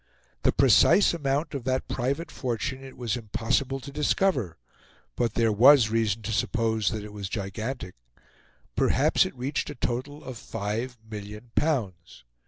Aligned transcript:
The 0.41 0.51
precise 0.51 1.13
amount 1.13 1.53
of 1.53 1.63
that 1.65 1.87
private 1.87 2.31
fortune 2.31 2.83
it 2.83 2.97
was 2.97 3.15
impossible 3.15 3.79
to 3.81 3.91
discover; 3.91 4.57
but 5.15 5.35
there 5.35 5.51
was 5.51 5.89
reason 5.91 6.23
to 6.23 6.31
suppose 6.31 6.89
that 6.89 7.03
it 7.03 7.13
was 7.13 7.29
gigantic; 7.29 7.93
perhaps 8.75 9.27
it 9.27 9.35
reached 9.37 9.69
a 9.69 9.75
total 9.75 10.23
of 10.23 10.39
five 10.39 10.97
million 11.07 11.51
pounds. 11.53 12.23